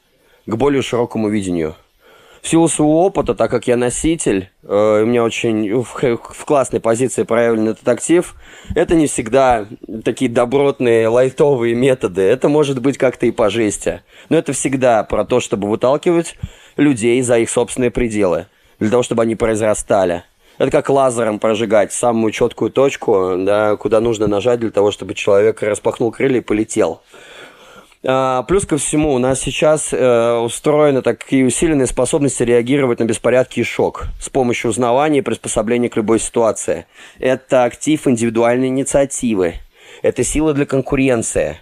[0.45, 1.75] к более широкому видению–
[2.41, 6.79] в силу своего опыта, так как я носитель, э, у меня очень в, в классной
[6.79, 8.35] позиции проявлен этот актив,
[8.75, 9.67] это не всегда
[10.03, 12.21] такие добротные, лайтовые методы.
[12.21, 14.01] Это может быть как-то и по жести.
[14.29, 16.35] Но это всегда про то, чтобы выталкивать
[16.77, 18.47] людей за их собственные пределы,
[18.79, 20.23] для того, чтобы они произрастали.
[20.57, 25.61] Это как лазером прожигать самую четкую точку, да, куда нужно нажать для того, чтобы человек
[25.61, 27.01] распахнул крылья и полетел.
[28.03, 33.59] А, плюс ко всему, у нас сейчас э, устроены такие усиленные способности реагировать на беспорядки
[33.59, 36.87] и шок с помощью узнавания и приспособления к любой ситуации.
[37.19, 39.55] Это актив индивидуальной инициативы.
[40.01, 41.57] Это сила для конкуренции.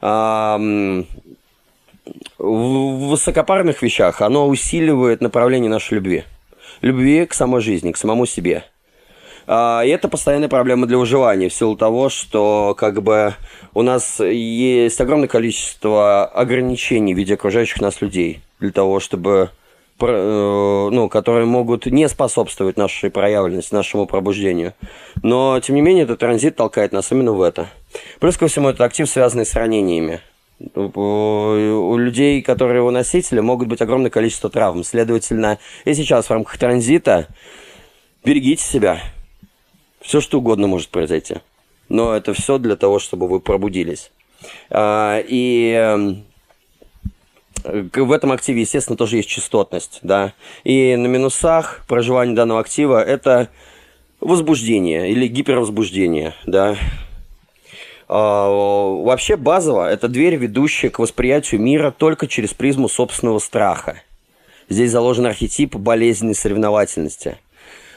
[0.00, 0.56] А,
[2.38, 6.24] в высокопарных вещах оно усиливает направление нашей любви.
[6.80, 8.64] Любви к самой жизни, к самому себе.
[9.46, 13.34] А, и это постоянная проблема для выживания в силу того, что как бы
[13.74, 19.50] у нас есть огромное количество ограничений в виде окружающих нас людей для того, чтобы
[20.00, 24.74] э, ну, которые могут не способствовать нашей проявленности, нашему пробуждению.
[25.22, 27.68] Но, тем не менее, этот транзит толкает нас именно в это.
[28.20, 30.20] Плюс ко всему, это актив, связанный с ранениями.
[30.74, 34.84] У людей, которые его носители, могут быть огромное количество травм.
[34.84, 37.26] Следовательно, и сейчас в рамках транзита
[38.24, 39.00] берегите себя,
[40.02, 41.36] все что угодно может произойти.
[41.88, 44.10] Но это все для того, чтобы вы пробудились.
[44.70, 46.24] А, и эм,
[47.64, 50.32] в этом активе, естественно, тоже есть частотность, да.
[50.64, 53.48] И на минусах проживания данного актива это
[54.20, 56.76] возбуждение или гипервозбуждение, да.
[58.08, 64.02] А, вообще базово это дверь, ведущая к восприятию мира только через призму собственного страха.
[64.68, 67.38] Здесь заложен архетип болезненной соревновательности–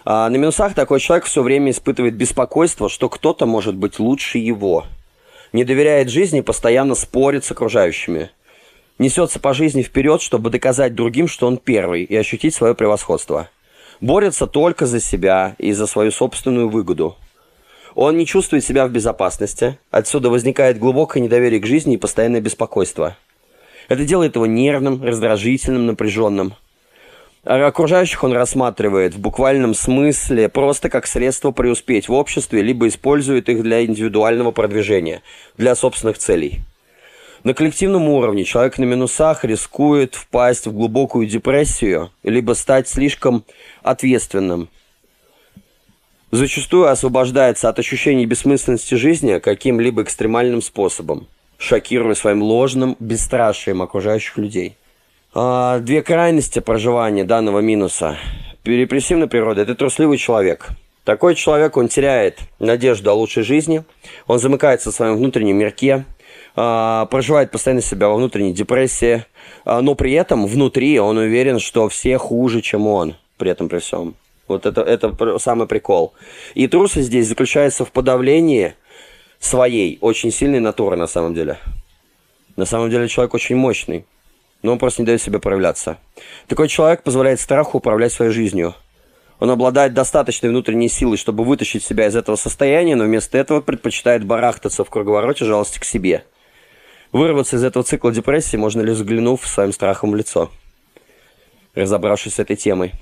[0.06, 4.86] а на минусах такой человек все время испытывает беспокойство, что кто-то может быть лучше его.
[5.52, 8.30] Не доверяет жизни постоянно спорит с окружающими.
[9.00, 13.50] Несется по жизни вперед, чтобы доказать другим, что он первый, и ощутить свое превосходство.
[14.00, 17.18] Борется только за себя и за свою собственную выгоду.
[17.96, 23.18] Он не чувствует себя в безопасности, отсюда возникает глубокое недоверие к жизни и постоянное беспокойство.
[23.90, 26.54] Это делает его нервным, раздражительным, напряженным–
[27.46, 33.62] Окружающих он рассматривает в буквальном смысле просто как средство преуспеть в обществе, либо использует их
[33.62, 35.22] для индивидуального продвижения,
[35.56, 36.62] для собственных целей.
[37.44, 43.44] На коллективном уровне человек на минусах рискует впасть в глубокую депрессию, либо стать слишком
[43.84, 44.68] ответственным.
[46.32, 51.28] Зачастую освобождается от ощущений бессмысленности жизни каким-либо экстремальным способом,
[51.60, 54.78] шокируя своим ложным бесстрашием окружающих людей.
[55.38, 58.18] А, две крайности проживания данного минуса.
[58.64, 60.70] Репрессивной природы– это трусливый человек.
[61.04, 63.84] Такой человек, он теряет надежду о лучшей жизни,
[64.28, 66.06] он замыкается в своем внутреннем мирке,
[66.56, 69.26] а, проживает постоянно себя во внутренней депрессии,
[69.66, 73.80] а, но при этом внутри он уверен, что все хуже, чем он, при этом при
[73.80, 74.16] всем.
[74.48, 76.14] Вот это, это самый прикол.
[76.54, 78.74] И трусость здесь заключается в подавлении
[79.40, 81.58] своей очень сильной натуры на самом деле.
[82.56, 84.06] На самом деле человек очень мощный
[84.66, 85.98] но он просто не дает себе проявляться.
[86.48, 88.74] Такой человек позволяет страху управлять своей жизнью.
[89.40, 94.26] Он обладает достаточной внутренней силой, чтобы вытащить себя из этого состояния, но вместо этого предпочитает
[94.26, 96.24] барахтаться в круговороте жалости к себе.
[97.12, 100.50] Вырваться из этого цикла депрессии можно лишь взглянув своим страхом в лицо,
[101.76, 102.94] разобравшись с этой темой.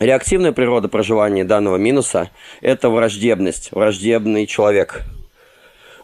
[0.00, 2.30] Реактивная природа проживания данного минуса–
[2.60, 5.02] это враждебность, враждебный человек–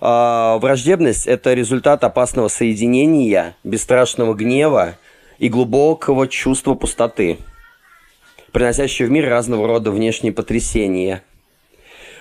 [0.05, 4.99] враждебность– это результат опасного соединения, бесстрашного гнева
[5.39, 7.39] и глубокого чувства пустоты,
[8.53, 11.23] приносящего в мир разного рода внешние потрясения.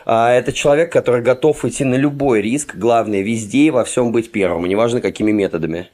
[0.05, 4.31] А это человек, который готов идти на любой риск, главное везде и во всем быть
[4.31, 5.89] первым, неважно какими методами.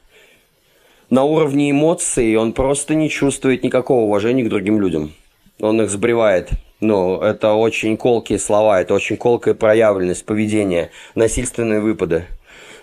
[1.10, 5.12] На уровне эмоций он просто не чувствует никакого уважения к другим людям.
[5.58, 6.50] Он их сбривает.
[6.80, 12.24] Ну, это очень колкие слова, это очень колкая проявленность поведения, насильственные выпады.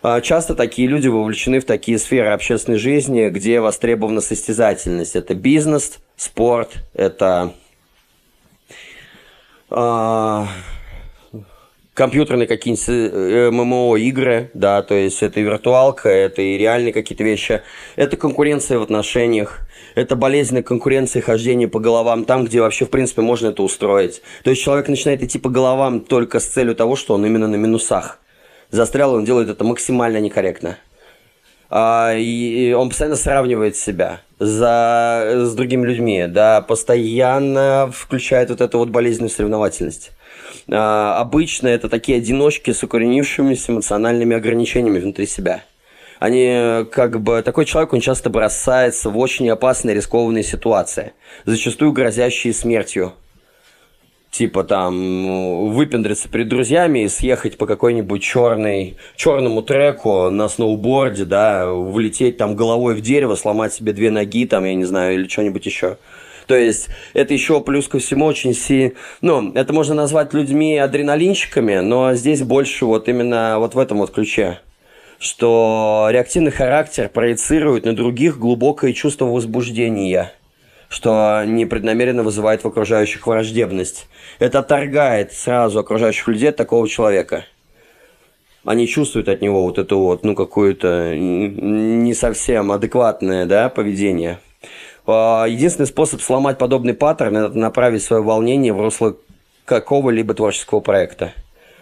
[0.04, 5.16] А часто такие люди вовлечены в такие сферы общественной жизни, где востребована состязательность.
[5.16, 7.54] Это бизнес, спорт, это
[9.72, 10.48] а,
[11.98, 17.64] компьютерные какие-нибудь э, ММО-игры, да, то есть это и виртуалка, это и реальные какие-то вещи.
[17.96, 19.67] Это конкуренция в отношениях,
[19.98, 24.22] это болезненная конкуренция хождение по головам там, где вообще, в принципе, можно это устроить.
[24.44, 27.56] То есть человек начинает идти по головам только с целью того, что он именно на
[27.56, 28.20] минусах.
[28.70, 30.78] Застрял, он делает это максимально некорректно.
[31.72, 38.78] А, и он постоянно сравнивает себя за, с другими людьми, да, постоянно включает вот эту
[38.78, 40.12] вот болезненную соревновательность.
[40.72, 45.64] А, обычно это такие одиночки с укоренившимися эмоциональными ограничениями внутри себя.
[46.20, 51.14] Они, как бы, такой человек, он часто бросается в очень опасные, рискованные ситуации,
[51.46, 53.14] зачастую грозящие смертью
[54.38, 61.72] типа там выпендриться перед друзьями и съехать по какой-нибудь черной, черному треку на сноуборде, да,
[61.72, 65.66] влететь там головой в дерево, сломать себе две ноги, там, я не знаю, или что-нибудь
[65.66, 65.98] еще.
[66.46, 68.94] То есть это еще плюс ко всему очень си...
[69.22, 74.12] Ну, это можно назвать людьми адреналинщиками, но здесь больше вот именно вот в этом вот
[74.12, 74.60] ключе
[75.20, 80.32] что реактивный характер проецирует на других глубокое чувство возбуждения–
[80.90, 84.08] что непреднамеренно вызывает в окружающих враждебность.
[84.40, 87.46] Это отторгает сразу окружающих людей от такого человека.
[88.64, 94.40] Они чувствуют от него вот это вот, ну, какое-то не совсем адекватное, да, поведение.
[95.06, 99.16] А, единственный способ сломать подобный паттерн– это направить свое волнение в русло
[99.64, 101.34] какого-либо творческого проекта,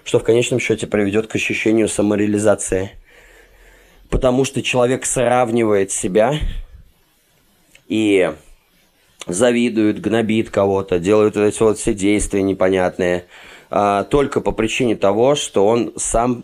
[0.03, 2.91] что в конечном счете приведет к ощущению самореализации.
[4.15, 6.35] Потому что человек сравнивает себя
[7.89, 8.31] и
[9.27, 13.25] завидует, гнобит кого-то, делают эти вот все действия непонятные,
[13.69, 16.43] а, только по причине того, что он сам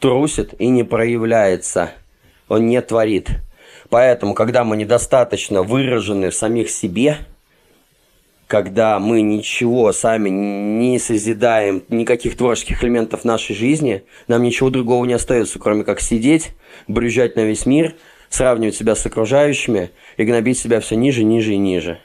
[0.00, 1.92] трусит и не проявляется,
[2.48, 3.28] он не творит.
[3.88, 7.18] Поэтому, когда мы недостаточно выражены в самих себе,
[8.52, 15.14] когда мы ничего сами не созидаем, никаких творческих элементов нашей жизни, нам ничего другого не
[15.14, 16.50] остается, кроме как сидеть,
[16.86, 17.94] брюзжать на весь мир,
[18.28, 21.98] сравнивать себя с окружающими и гнобить себя все ниже, ниже и ниже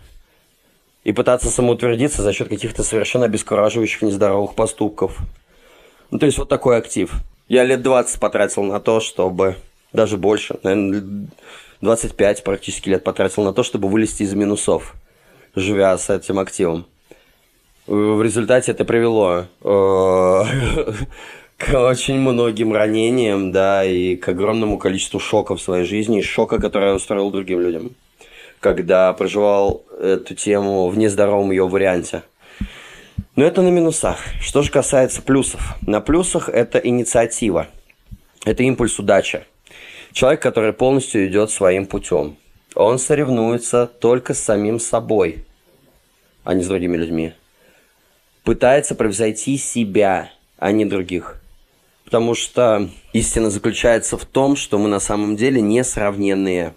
[1.04, 5.18] и пытаться самоутвердиться за счет каких-то совершенно обескураживающих нездоровых поступков.
[6.12, 7.12] Ну, то есть вот такой актив.
[7.50, 9.58] Я лет 20 потратил на то, чтобы...
[9.92, 11.28] Даже больше, наверное,
[11.82, 14.96] 25 практически лет потратил на то, чтобы вылезти из минусов,
[15.56, 16.86] живя с этим активом.
[17.86, 19.46] В результате это привело э,
[21.58, 26.90] к очень многим ранениям, да, и к огромному количеству шоков в своей жизни, шока, который
[26.90, 27.92] я устроил другим людям
[28.60, 32.24] когда проживал эту тему в нездоровом ее варианте.
[33.36, 34.18] Но это на минусах.
[34.42, 35.76] Что же касается плюсов.
[35.86, 37.68] На плюсах это инициатива.
[38.46, 39.44] Это импульс удачи.
[40.12, 42.38] Человек, который полностью идет своим путем.
[42.76, 45.46] Он соревнуется только с самим собой,
[46.44, 47.34] а не с другими людьми.
[48.44, 51.42] Пытается превзойти себя, а не других.
[52.06, 56.74] Потому что истина заключается в том, что мы на самом деле несравненные.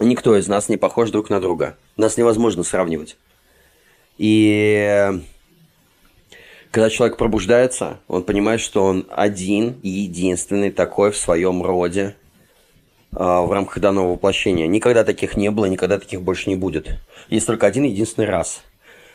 [0.00, 1.76] Никто из нас не похож друг на друга.
[1.96, 3.16] Нас невозможно сравнивать.
[4.16, 5.10] И
[6.70, 12.25] когда человек пробуждается, он понимает, что он один, единственный такой в своем роде э,
[13.18, 14.66] в рамках данного воплощения.
[14.66, 16.88] Никогда таких не было, никогда таких больше не будет.
[17.28, 18.62] Есть только один единственный раз.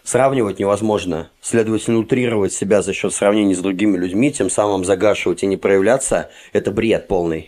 [0.04, 1.30] Сравнивать невозможно.
[1.42, 6.30] Следовательно, утрировать себя за счет сравнения с другими людьми, тем самым загашивать и не проявляться–
[6.54, 7.48] это бред полный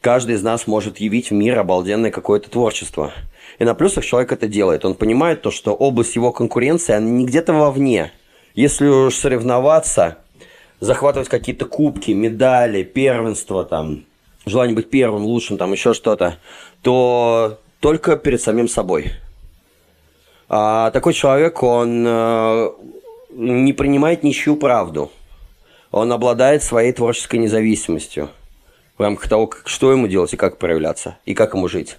[0.00, 3.12] каждый из нас может явить в мир обалденное какое-то творчество.
[3.58, 4.84] И на плюсах человек это делает.
[4.84, 8.12] Он понимает то, что область его конкуренции, она не где-то вовне.
[8.54, 10.18] Если уж соревноваться,
[10.80, 14.04] захватывать какие-то кубки, медали, первенства, там,
[14.46, 16.38] желание быть первым, лучшим, там, еще что-то,
[16.82, 19.12] то только перед самим собой.
[20.48, 22.70] А такой человек, он э,
[23.30, 25.10] не принимает ничью правду.
[25.90, 28.30] Он обладает своей творческой независимостью
[28.96, 31.96] в рамках того, что ему делать и как проявляться, и как ему жить.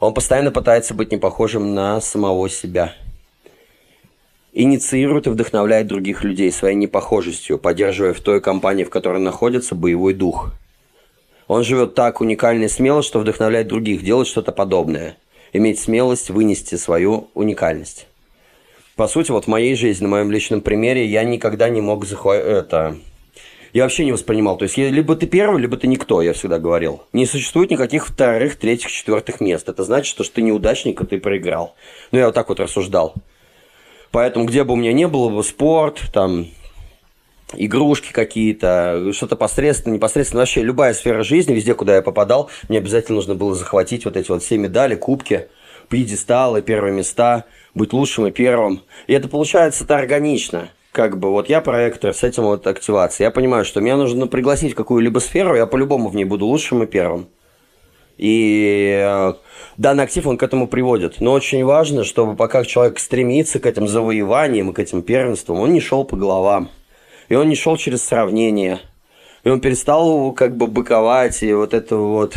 [0.00, 2.94] Он постоянно пытается быть не похожим на самого себя.
[4.52, 10.14] Инициирует и вдохновляет других людей своей непохожестью, поддерживая в той компании, в которой находится, боевой
[10.14, 10.52] дух.
[11.48, 15.16] Он живет так уникально и смело, что вдохновляет других делать что-то подобное.
[15.52, 18.06] Иметь смелость вынести свою уникальность.
[18.94, 22.46] По сути, вот в моей жизни, на моем личном примере, я никогда не мог захватить
[22.46, 22.96] это
[23.72, 24.56] я вообще не воспринимал.
[24.56, 27.02] То есть, либо ты первый, либо ты никто, я всегда говорил.
[27.12, 29.68] Не существует никаких вторых, третьих, четвертых мест.
[29.68, 31.74] Это значит, что ты неудачник, и ты проиграл.
[32.10, 33.14] Ну, я вот так вот рассуждал.
[34.10, 36.46] Поэтому, где бы у меня не было бы спорт, там,
[37.54, 43.16] игрушки какие-то, что-то посредственно, непосредственно, вообще любая сфера жизни, везде, куда я попадал, мне обязательно
[43.16, 45.48] нужно было захватить вот эти вот все медали, кубки,
[45.88, 47.44] пьедесталы, первые места,
[47.74, 48.82] быть лучшим и первым.
[49.06, 53.26] И это получается-то органично как бы вот я проектор с этим вот активацией.
[53.26, 56.82] Я понимаю, что мне нужно пригласить в какую-либо сферу, я по-любому в ней буду лучшим
[56.82, 57.28] и первым.
[58.16, 59.34] И э,
[59.76, 61.20] данный актив, он к этому приводит.
[61.20, 65.72] Но очень важно, чтобы пока человек стремится к этим завоеваниям и к этим первенствам, он
[65.72, 66.70] не шел по головам.
[67.28, 68.80] И он не шел через сравнение.
[69.44, 72.34] И он перестал как бы быковать и вот это вот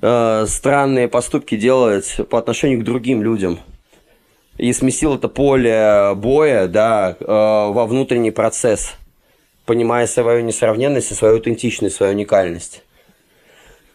[0.00, 3.58] э, странные поступки делать по отношению к другим людям–
[4.58, 8.94] и сместил это поле боя да, э, во внутренний процесс,
[9.64, 12.84] понимая свою несравненность и свою аутентичность, свою уникальность.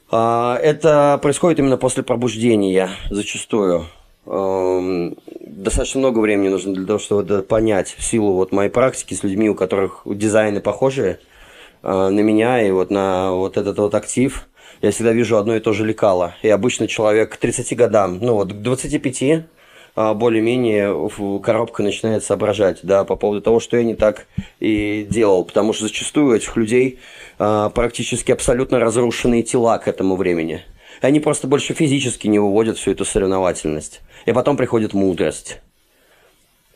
[0.10, 3.86] А, это происходит именно после пробуждения зачастую.
[4.30, 9.24] Эм, достаточно много времени нужно для того, чтобы понять в силу вот моей практики с
[9.24, 11.20] людьми, у которых дизайны похожие
[11.82, 14.48] э, на меня и вот на вот этот вот актив.
[14.82, 16.36] Я всегда вижу одно и то же лекало.
[16.42, 19.46] И обычно человек к 30 годам, ну вот к 25
[20.00, 21.10] а, более-менее
[21.42, 24.28] коробка начинает соображать, да, по поводу того, что я не так
[24.60, 27.00] и делал, потому что зачастую у этих людей
[27.40, 30.64] а, практически абсолютно разрушенные тела к этому времени.
[31.02, 34.02] Они просто больше физически не выводят всю эту соревновательность.
[34.26, 35.60] И потом приходит мудрость.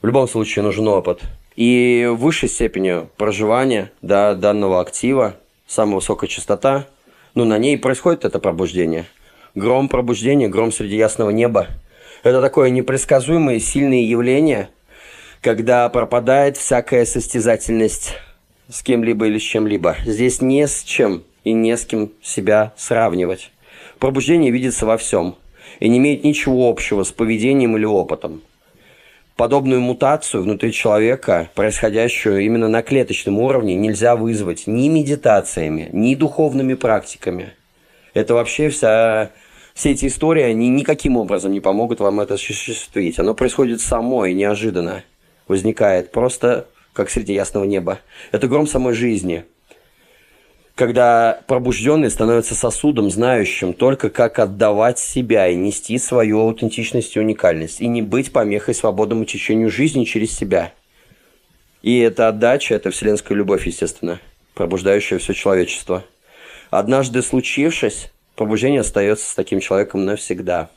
[0.02, 1.22] В любом случае нужен опыт.
[1.56, 5.36] И в высшей степени проживания да, данного актива,
[5.68, 6.88] самая высокая частота,
[7.36, 9.06] ну, на ней происходит это пробуждение.
[9.56, 11.68] Гром пробуждения, гром среди ясного неба–
[12.24, 14.70] это такое непредсказуемое сильное явление,
[15.42, 18.16] когда пропадает всякая состязательность
[18.70, 19.98] с кем-либо или с чем-либо.
[20.06, 23.52] Здесь не с чем и не с кем себя сравнивать.
[24.02, 25.36] Пробуждение видится во всем
[25.80, 28.42] и не имеет ничего общего с поведением или опытом.
[29.36, 36.74] Подобную мутацию внутри человека, происходящую именно на клеточном уровне, нельзя вызвать ни медитациями, ни духовными
[36.74, 37.54] практиками.
[38.16, 39.30] Это вообще вся
[39.76, 43.20] все эти истории, они никаким образом не помогут вам это осуществить.
[43.20, 45.04] Оно происходит само и неожиданно.
[45.48, 48.00] Возникает просто как среди ясного неба.
[48.32, 49.46] Это гром самой жизни.
[50.82, 57.82] Когда пробужденный становится сосудом, знающим только как отдавать себя и нести свою аутентичность и уникальность,
[57.82, 60.74] и не быть помехой свободному течению жизни через себя.
[61.84, 64.20] И эта отдача– это вселенская любовь, естественно,
[64.56, 66.04] пробуждающая все человечество.
[66.72, 70.72] Однажды случившись, пробуждение остается с таким человеком навсегда.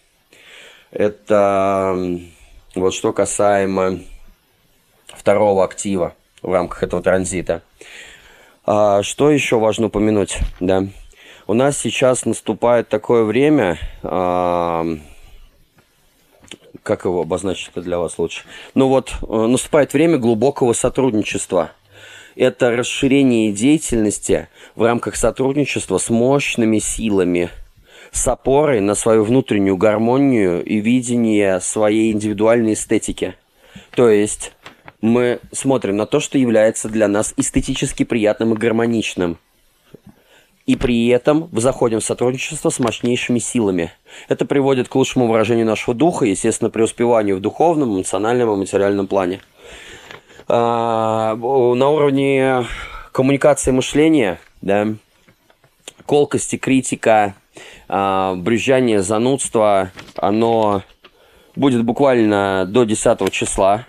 [0.90, 1.96] Это
[2.74, 4.00] вот что касаемо
[5.06, 7.62] второго актива в рамках этого транзита.
[8.66, 10.38] А, что еще важно упомянуть?
[10.60, 10.86] Да.
[11.46, 14.86] У нас сейчас наступает такое время, а,
[16.82, 18.42] как его обозначить для вас лучше?
[18.74, 21.72] Ну вот, э, наступает время глубокого сотрудничества–
[22.36, 27.50] это расширение деятельности в рамках сотрудничества с мощными силами,
[28.10, 33.34] с опорой на свою внутреннюю гармонию и видение своей индивидуальной эстетики.
[33.94, 34.52] То есть
[35.04, 39.36] мы смотрим на то, что является для нас эстетически приятным и гармоничным.
[40.64, 43.92] И при этом заходим в сотрудничество с мощнейшими силами.
[44.28, 49.42] Это приводит к лучшему выражению нашего духа, естественно, преуспеванию в духовном, эмоциональном и материальном плане.
[50.48, 52.64] А, на уровне
[53.12, 54.86] коммуникации мышления, да,
[56.06, 57.34] колкости, критика,
[57.88, 60.82] а, брюзжание, занудство, оно
[61.56, 63.84] будет буквально до 10 числа.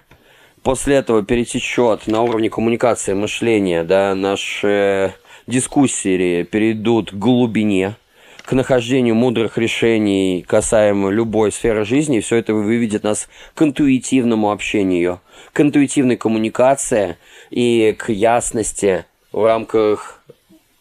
[0.65, 5.13] После этого перетечет на уровне коммуникации мышления, да, наши
[5.45, 7.97] дискуссии перейдут к глубине,
[8.43, 14.51] к нахождению мудрых решений касаемо любой сферы жизни, и все это выведет нас к интуитивному
[14.51, 15.21] общению,
[15.53, 17.17] к интуитивной коммуникации
[17.51, 20.23] и к ясности в рамках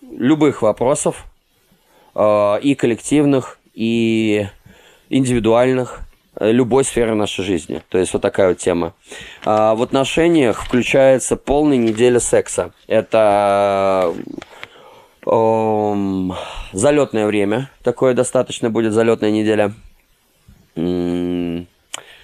[0.00, 1.26] любых вопросов,
[2.14, 4.46] э, и коллективных, и
[5.10, 6.03] индивидуальных,
[6.40, 7.82] любой сферы нашей жизни.
[7.88, 8.94] То есть вот такая вот тема.
[9.44, 12.72] А в отношениях включается полная неделя секса.
[12.86, 14.14] Это
[15.26, 16.34] Эм,
[16.72, 17.70] залетное время.
[17.82, 19.72] Такое достаточно будет залетная неделя.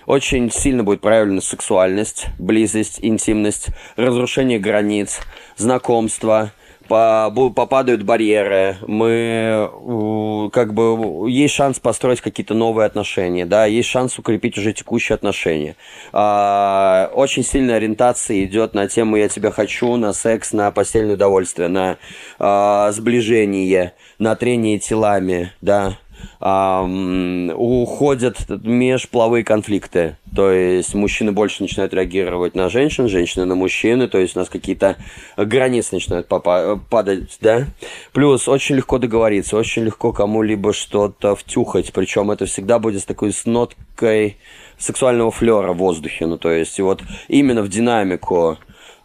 [0.06, 5.20] Очень сильно будет проявлена сексуальность, близость, интимность, разрушение границ,
[5.56, 6.52] знакомство,
[6.90, 14.58] попадают барьеры, мы как бы есть шанс построить какие-то новые отношения, да, есть шанс укрепить
[14.58, 15.76] уже текущие отношения.
[16.12, 21.68] А, очень сильная ориентация идет на тему «я тебя хочу», на секс, на постельное удовольствие,
[21.68, 21.98] на
[22.40, 25.96] а, сближение, на трение телами, да,
[26.40, 30.16] уходят межполовые конфликты.
[30.34, 34.48] То есть мужчины больше начинают реагировать на женщин, женщины на мужчины, то есть у нас
[34.48, 34.96] какие-то
[35.36, 37.66] границы начинают падать, да.
[38.12, 43.32] Плюс очень легко договориться, очень легко кому-либо что-то втюхать, причем это всегда будет с такой
[43.32, 44.36] с ноткой
[44.78, 46.26] сексуального флера в воздухе.
[46.26, 48.56] Ну, то есть, вот именно в динамику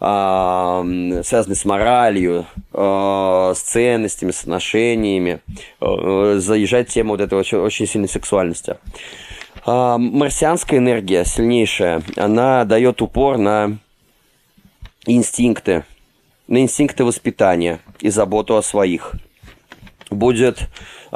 [0.06, 5.40] связанные с моралью, а, с ценностями, с отношениями,
[5.80, 8.78] а, заезжает тема вот этой очень, очень сильной сексуальности.
[9.66, 13.80] А, марсианская энергия сильнейшая, она дает упор на
[15.08, 15.86] инстинкты,
[16.48, 19.14] на инстинкты воспитания и заботу о своих.
[20.12, 20.60] Будет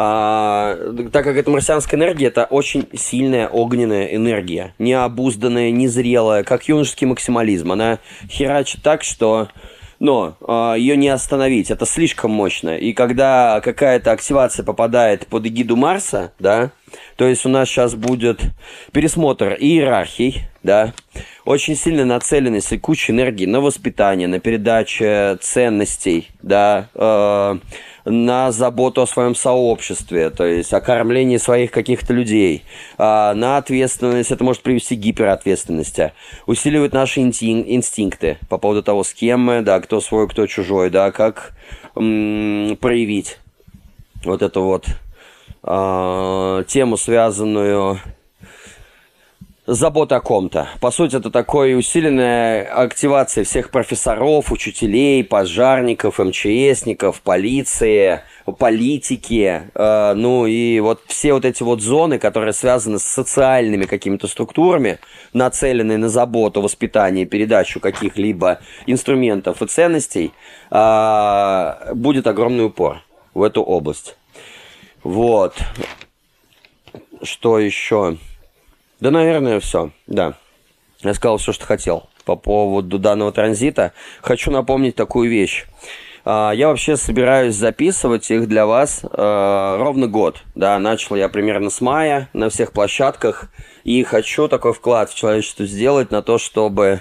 [0.02, 0.78] а,
[1.12, 7.74] так как это марсианская энергия, это очень сильная огненная энергия, необузданная, незрелая, как юношеский максимализм.
[7.74, 9.50] Она херачит так, что
[10.00, 12.78] но э, ее не остановить, это слишком мощно.
[12.78, 16.72] И когда какая-то активация попадает под эгиду Марса, да,
[17.18, 18.39] то есть у нас сейчас будет
[18.93, 20.93] пересмотр иерархий, да,
[21.45, 27.57] очень сильно нацеленность и куча энергии на воспитание, на передачу ценностей, да, э,
[28.05, 32.64] на заботу о своем сообществе, то есть о кормлении своих каких-то людей,
[32.97, 36.14] а, на ответственность, это может привести к гиперответственности,
[36.45, 41.12] усиливает наши инстинкты по поводу того, с кем мы, да, кто свой, кто чужой, да,
[41.12, 41.53] как
[41.95, 43.38] м- проявить
[44.24, 44.86] вот эту вот
[45.64, 47.99] а, тему, связанную
[49.70, 50.67] забота о ком-то.
[50.82, 58.22] По сути, это такое усиленная активация всех профессоров, учителей, пожарников, МЧСников, полиции,
[58.57, 64.28] политики, э, ну и вот все вот эти вот зоны, которые связаны с социальными какими-то
[64.28, 64.99] структурами,
[65.34, 70.34] нацеленные на заботу, воспитание, передачу каких-либо инструментов и ценностей,
[70.72, 73.03] э, будет огромный упор
[73.36, 74.17] в эту область.
[75.03, 75.55] Вот.
[77.22, 78.17] Что еще?
[79.00, 79.91] Да, наверное, все.
[80.08, 80.34] Да.
[81.02, 83.93] Я сказал все, что хотел по поводу данного транзита.
[84.22, 85.66] Хочу напомнить такую вещь.
[86.26, 90.43] А, я вообще собираюсь записывать их для вас э, ровно год.
[90.54, 93.50] Да, начал я примерно с мая на всех площадках.
[93.84, 97.00] И хочу такой вклад в человечество сделать на то, чтобы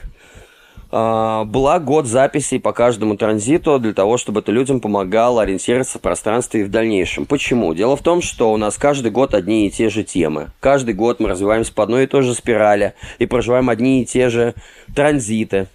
[0.90, 6.62] была год записей по каждому транзиту для того, чтобы это людям помогало ориентироваться в пространстве
[6.62, 7.26] и в дальнейшем.
[7.26, 7.74] Почему?
[7.74, 10.50] Дело в том, что у нас каждый год одни и те же темы.
[10.60, 14.30] Каждый год мы развиваемся по одной и той же спирали и проживаем одни и те
[14.30, 14.54] же
[14.94, 15.66] транзиты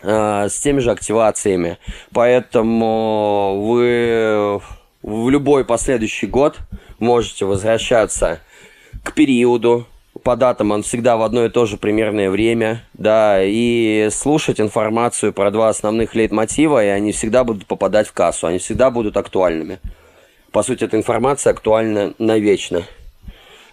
[0.00, 1.76] э, с теми же активациями.
[2.14, 4.60] Поэтому вы
[5.02, 6.58] в любой последующий год
[6.98, 8.40] можете возвращаться
[9.02, 9.86] к периоду,
[10.22, 15.32] по датам он всегда в одно и то же примерное время, да, и слушать информацию
[15.32, 19.78] про два основных лейтмотива, и они всегда будут попадать в кассу, они всегда будут актуальными.
[20.50, 22.82] По сути, эта информация актуальна навечно.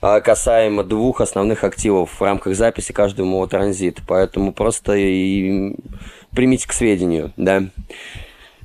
[0.02, 4.02] А касаемо двух основных активов в рамках записи каждого транзита.
[4.08, 5.76] Поэтому просто и
[6.32, 7.64] примите к сведению, да.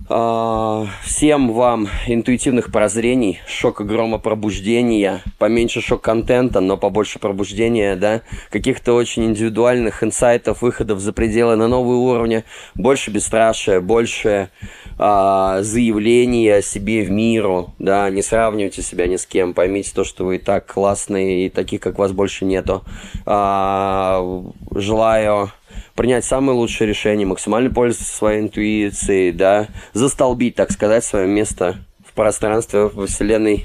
[0.07, 8.93] А, всем вам интуитивных прозрений, шока грома пробуждения, поменьше шок-контента, но побольше пробуждения, да, каких-то
[8.93, 12.45] очень индивидуальных инсайтов, выходов за пределы на новые уровни,
[12.75, 14.51] больше бесстрашия, больше
[14.99, 20.05] а, заявлений о себе в миру, да, не сравнивайте себя ни с кем, поймите то,
[20.05, 22.85] что вы и так классные, и таких, как вас, больше нету.
[23.25, 24.23] А,
[24.71, 25.51] желаю
[25.95, 31.77] принять самое лучшее решение, максимально пользоваться своей интуицией, да, застолбить, так сказать, свое место
[32.07, 33.65] в пространстве, во Вселенной.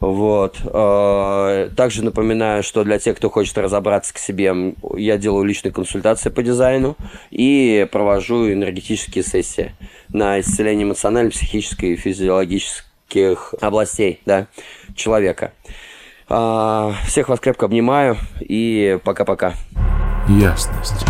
[0.00, 0.56] Вот.
[0.64, 6.30] А, также напоминаю, что для тех, кто хочет разобраться к себе, я делаю личные консультации
[6.30, 6.96] по дизайну
[7.30, 9.72] и провожу энергетические сессии
[10.08, 14.48] на исцеление эмоциональной, психической и физиологических областей да,
[14.96, 15.52] человека.
[16.28, 19.54] А, всех вас крепко обнимаю и пока-пока.
[20.28, 21.04] Ясность.